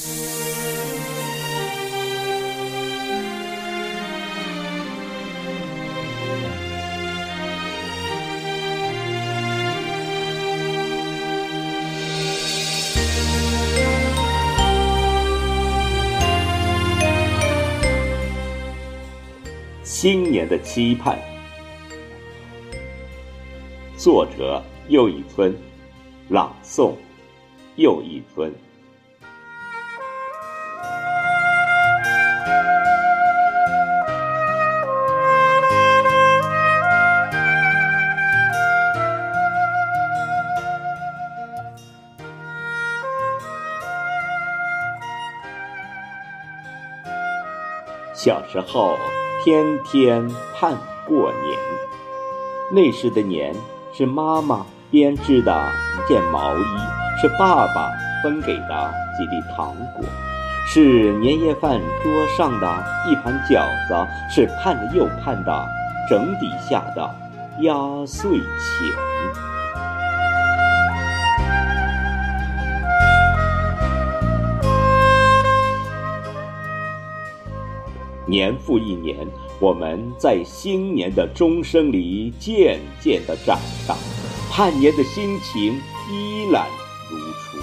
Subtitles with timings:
[0.00, 0.08] 新
[20.30, 21.18] 年的期盼，
[23.98, 25.54] 作者又一村，
[26.30, 26.94] 朗诵
[27.76, 28.50] 又一村。
[48.22, 48.98] 小时候。
[49.42, 51.58] 天天盼过年，
[52.70, 53.54] 那时的年
[53.90, 56.62] 是妈妈编织的一件毛衣，
[57.18, 57.90] 是爸爸
[58.22, 60.04] 分给的几粒糖果，
[60.66, 65.66] 是年夜饭桌上的一盘饺子，是盼了又盼的
[66.10, 67.10] 整底下的
[67.60, 67.72] 压
[68.04, 69.19] 岁钱。
[78.30, 79.26] 年复一年，
[79.58, 83.96] 我们在新年的钟声里渐渐的长大，
[84.48, 85.74] 盼年的心情
[86.08, 86.64] 依然
[87.10, 87.58] 如初。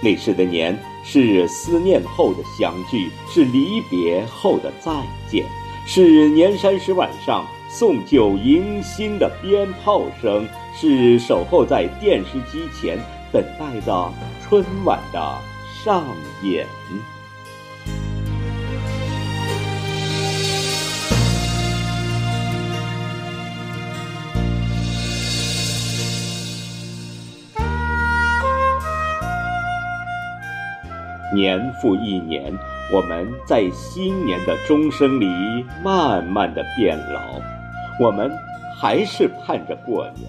[0.00, 4.92] 那时的年是思念后的相聚，是离别后的再
[5.28, 5.44] 见，
[5.84, 10.46] 是年三十晚上送酒迎新的鞭炮声，
[10.80, 12.96] 是守候在电视机前
[13.32, 15.38] 等待着春晚的
[15.84, 16.04] 上
[16.44, 16.64] 演。
[31.32, 32.52] 年复一年，
[32.92, 35.26] 我们在新年的钟声里
[35.82, 37.20] 慢慢的变老，
[38.00, 38.30] 我们
[38.80, 40.28] 还是盼着过年。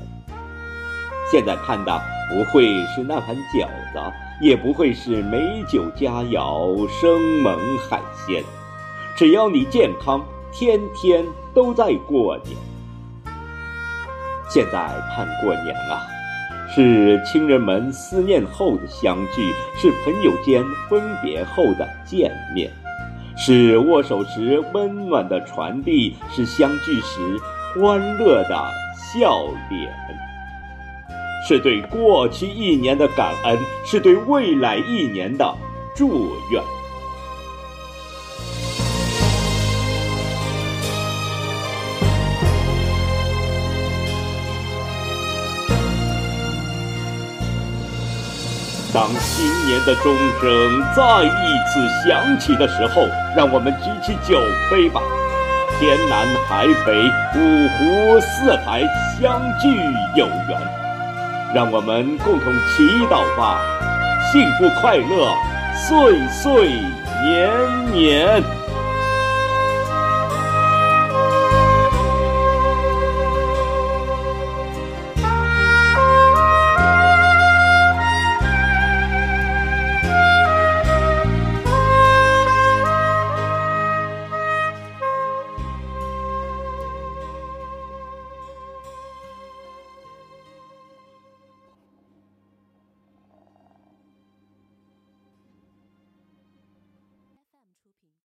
[1.32, 7.58] 现在盼的不会是那盘饺子，也不会是美酒佳肴、生猛
[7.90, 8.44] 海鲜，
[9.16, 12.56] 只要你健康，天天都在过年。
[14.50, 14.74] 现在
[15.16, 16.11] 盼过年啊！
[16.74, 22.72] 是亲人们思念后的相聚，是朋友间分别后的见面，
[23.36, 27.38] 是握手时温暖的传递，是相聚时
[27.76, 28.58] 欢乐的
[28.96, 29.92] 笑脸，
[31.46, 35.54] 是对过去一年的感恩，是对未来一年的
[35.94, 36.64] 祝愿。
[48.94, 54.38] 当新年的钟声再一次响起的时候，让我们举起酒
[54.70, 55.02] 杯吧！
[55.80, 56.94] 天南海北，
[57.34, 58.82] 五湖四海
[59.18, 59.70] 相聚
[60.16, 60.60] 有缘，
[61.56, 63.62] 让我们共同祈祷吧！
[64.30, 65.34] 幸福快乐，
[65.88, 66.70] 岁岁
[67.24, 68.61] 年年。